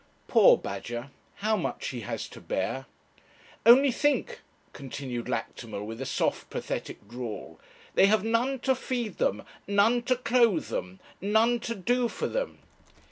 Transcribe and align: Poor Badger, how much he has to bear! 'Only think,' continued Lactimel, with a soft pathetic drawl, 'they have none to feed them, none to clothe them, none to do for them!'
Poor 0.27 0.57
Badger, 0.57 1.11
how 1.45 1.55
much 1.55 1.89
he 1.89 2.01
has 2.01 2.27
to 2.29 2.41
bear! 2.41 2.87
'Only 3.67 3.91
think,' 3.91 4.41
continued 4.73 5.27
Lactimel, 5.29 5.85
with 5.85 6.01
a 6.01 6.07
soft 6.07 6.49
pathetic 6.49 7.07
drawl, 7.07 7.59
'they 7.93 8.07
have 8.07 8.23
none 8.23 8.57
to 8.61 8.73
feed 8.73 9.19
them, 9.19 9.43
none 9.67 10.01
to 10.01 10.15
clothe 10.15 10.69
them, 10.69 10.99
none 11.21 11.59
to 11.59 11.75
do 11.75 12.07
for 12.07 12.25
them!' 12.27 12.57